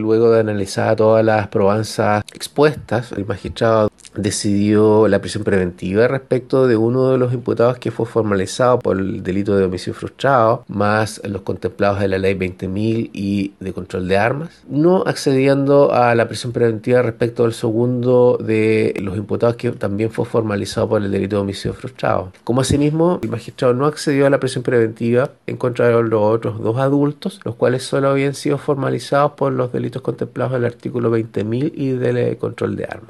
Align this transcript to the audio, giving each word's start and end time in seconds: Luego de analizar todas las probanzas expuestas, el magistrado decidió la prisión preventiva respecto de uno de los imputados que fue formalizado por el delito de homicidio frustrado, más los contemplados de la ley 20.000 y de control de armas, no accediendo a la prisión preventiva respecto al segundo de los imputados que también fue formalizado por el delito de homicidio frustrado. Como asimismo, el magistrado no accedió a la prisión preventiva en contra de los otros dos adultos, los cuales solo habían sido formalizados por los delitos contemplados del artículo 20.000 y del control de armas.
Luego 0.00 0.30
de 0.32 0.40
analizar 0.40 0.96
todas 0.96 1.24
las 1.24 1.48
probanzas 1.48 2.24
expuestas, 2.32 3.12
el 3.12 3.26
magistrado 3.26 3.90
decidió 4.14 5.08
la 5.08 5.20
prisión 5.20 5.44
preventiva 5.44 6.08
respecto 6.08 6.66
de 6.66 6.76
uno 6.76 7.10
de 7.10 7.18
los 7.18 7.32
imputados 7.32 7.78
que 7.78 7.90
fue 7.90 8.06
formalizado 8.06 8.78
por 8.78 8.98
el 8.98 9.22
delito 9.22 9.56
de 9.56 9.64
homicidio 9.64 9.94
frustrado, 9.94 10.64
más 10.68 11.20
los 11.24 11.42
contemplados 11.42 12.00
de 12.00 12.08
la 12.08 12.18
ley 12.18 12.34
20.000 12.34 13.10
y 13.12 13.52
de 13.60 13.72
control 13.72 14.08
de 14.08 14.18
armas, 14.18 14.62
no 14.68 15.02
accediendo 15.06 15.92
a 15.92 16.14
la 16.14 16.28
prisión 16.28 16.52
preventiva 16.52 17.02
respecto 17.02 17.44
al 17.44 17.52
segundo 17.52 18.38
de 18.40 18.94
los 19.00 19.16
imputados 19.16 19.56
que 19.56 19.70
también 19.72 20.10
fue 20.10 20.24
formalizado 20.24 20.88
por 20.88 21.02
el 21.02 21.10
delito 21.10 21.36
de 21.36 21.42
homicidio 21.42 21.74
frustrado. 21.74 22.32
Como 22.44 22.60
asimismo, 22.60 23.20
el 23.22 23.28
magistrado 23.28 23.74
no 23.74 23.86
accedió 23.86 24.26
a 24.26 24.30
la 24.30 24.40
prisión 24.40 24.62
preventiva 24.62 25.30
en 25.46 25.56
contra 25.56 25.88
de 25.88 26.02
los 26.02 26.20
otros 26.20 26.60
dos 26.60 26.78
adultos, 26.78 27.40
los 27.44 27.54
cuales 27.54 27.82
solo 27.82 28.08
habían 28.08 28.34
sido 28.34 28.58
formalizados 28.58 29.32
por 29.32 29.52
los 29.52 29.72
delitos 29.72 30.02
contemplados 30.02 30.52
del 30.52 30.64
artículo 30.64 31.10
20.000 31.16 31.72
y 31.74 31.90
del 31.90 32.36
control 32.38 32.76
de 32.76 32.84
armas. 32.84 33.08